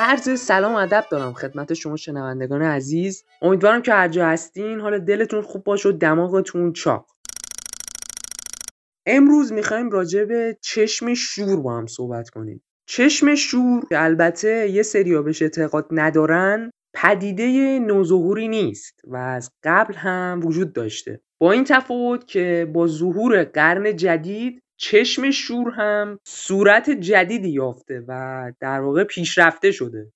[0.00, 3.24] عرض سلام و ادب دارم خدمت شما شنوندگان عزیز.
[3.42, 7.06] امیدوارم که هر جا هستین حال دلتون خوب باشه و دماغتون چاق.
[9.06, 12.62] امروز می‌خوایم راجع به چشم شور با هم صحبت کنیم.
[12.86, 19.94] چشم شور که البته یه سریا بهش اعتقاد ندارن پدیده نوظهوری نیست و از قبل
[19.94, 21.20] هم وجود داشته.
[21.40, 28.52] با این تفاوت که با ظهور قرن جدید چشم شور هم صورت جدیدی یافته و
[28.60, 30.12] در واقع پیشرفته شده.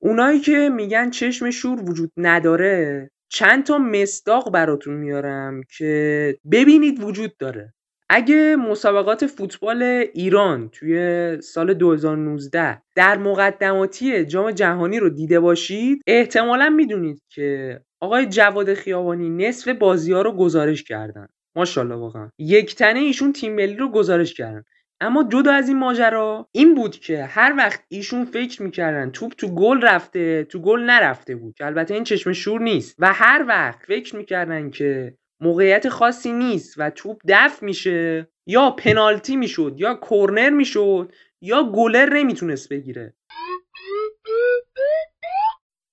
[0.00, 7.36] اونایی که میگن چشم شور وجود نداره چند تا مصداق براتون میارم که ببینید وجود
[7.36, 7.74] داره.
[8.10, 9.82] اگه مسابقات فوتبال
[10.14, 18.26] ایران توی سال 2019 در مقدماتی جام جهانی رو دیده باشید احتمالا می‌دونید که آقای
[18.26, 21.28] جواد خیابانی نصف بازی ها رو گزارش کردن.
[21.58, 22.30] ماشاءالله واقعا.
[22.38, 24.64] یک تنه ایشون تیم ملی رو گزارش کردن.
[25.00, 29.48] اما جدا از این ماجرا این بود که هر وقت ایشون فکر می‌کردن توپ تو
[29.48, 31.54] گل رفته تو گل نرفته بود.
[31.54, 32.96] که البته این چشم شور نیست.
[32.98, 39.36] و هر وقت فکر می‌کردن که موقعیت خاصی نیست و توپ دفع میشه یا پنالتی
[39.36, 41.12] می‌شد یا کورنر می‌شد
[41.42, 43.14] یا گلر نمی‌تونست بگیره.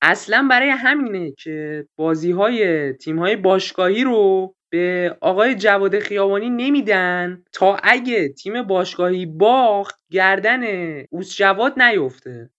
[0.01, 7.43] اصلا برای همینه که بازی های تیم های باشگاهی رو به آقای جواد خیابانی نمیدن؟
[7.51, 10.63] تا اگه تیم باشگاهی باخت گردن
[11.09, 12.49] اوس جواد نیفته.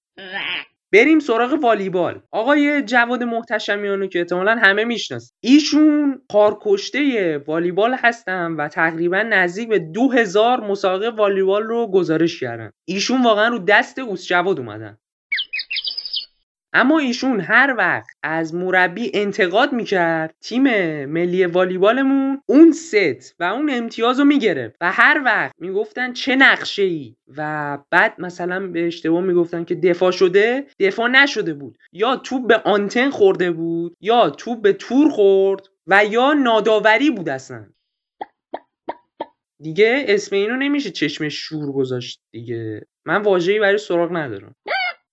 [0.92, 2.22] بریم سراغ والیبال.
[2.30, 5.34] آقای جواد محتشمیانو که احتمالا همه می‌شناسن.
[5.40, 12.70] ایشون کارکشته والیبال هستن و تقریبا نزدیک به دو هزار مسابقه والیبال رو گزارش کردن.
[12.84, 14.98] ایشون واقعا رو دست اوس جواد اومدن.
[16.78, 20.62] اما ایشون هر وقت از مربی انتقاد می‌کرد تیم
[21.04, 26.82] ملی والیبالمون اون ست و اون امتیاز رو می‌گرفت و هر وقت می‌گفتن چه نقشه
[26.82, 31.78] ای و بعد مثلا به اشتباه می‌گفتن که دفاع شده دفاع نشده بود.
[31.92, 37.28] یا توپ به آنتن خورده بود یا توپ به تور خورد و یا ناداوری بود
[37.28, 37.66] اصلا.
[39.62, 42.86] دیگه اسم اینو نمیشه چشم شور گذاشت دیگه.
[43.06, 44.54] من واژه‌ای برای سراغ ندارم.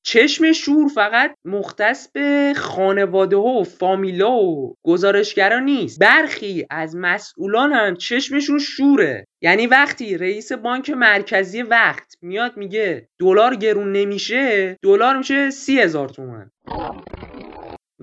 [0.04, 6.00] چشم شور فقط مختص به خانواده ها و فامیلا و گزارشگرا نیست.
[6.00, 9.28] برخی از مسئولان هم چشمشون شوره.
[9.42, 16.10] یعنی وقتی رئیس بانک مرکزی وقت میاد میگه دلار گرون نمیشه دلار میشه سی هزار
[16.10, 16.52] تومن.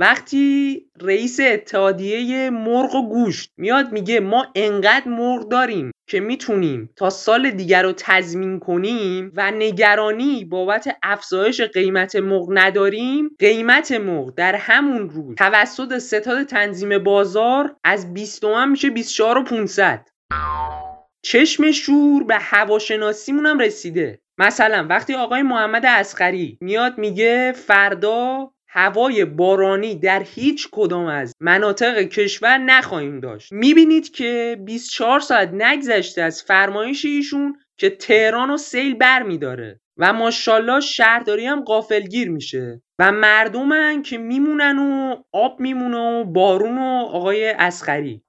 [0.01, 7.11] وقتی رئیس اتحادیه مرغ و گوشت میاد میگه ما انقدر مرغ داریم که می‌تونیم تا
[7.11, 14.55] سال دیگر رو تضمین کنیم و نگرانی بابت افزایش قیمت مرغ نداریم قیمت مرغ در
[14.55, 20.09] همون روز توسط ستاد تنظیم بازار از 20 تومن میشه 24 و 500
[21.23, 24.21] چشم شور به هواشناسیمون هم رسیده.
[24.39, 32.03] مثلا وقتی آقای محمد اسقری میاد میگه فردا هوای بارانی در هیچ کدام از مناطق
[32.03, 33.53] کشور نخواهیم داشت.
[33.53, 40.13] می‌بینید که 24 ساعت نگذشته از فرمایش ایشون که تهران و سیل بر میداره و
[40.13, 47.07] ماشاءالله شهرداری هم قافلگیر میشه و مردمن که میمونن و آب میمونه و بارون و
[47.07, 48.23] آقای اسخری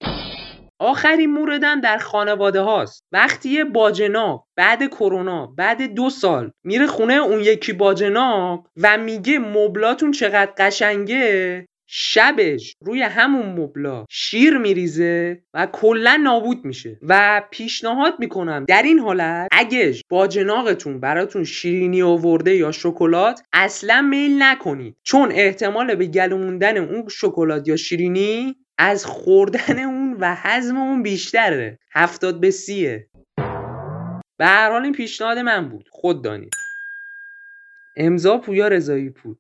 [0.81, 3.03] آخرین موردم در خانواده هاست.
[3.11, 9.39] وقتی یه باجناق بعد کرونا بعد دو سال میره خونه اون یکی باجناق و میگه
[9.39, 18.13] مبلاتون چقدر قشنگه شبش روی همون مبلا شیر میریزه و کلا نابود میشه و پیشنهاد
[18.19, 24.95] می‌کنم در این حالت اگه باجناقتون براتون شیرینی آورده یا شکلات اصلا میل نکنید.
[25.03, 31.03] چون احتمال به گلو موندن اون شکلات یا شیرینی از خوردن اون و هضم اون
[31.03, 31.79] بیشتره.
[31.91, 33.07] هفتاد به سیه.
[34.37, 35.89] به هر حال این پیشنهاد من بود.
[35.91, 36.53] خود دانید.
[37.95, 39.35] امضا پویا رضایی پور.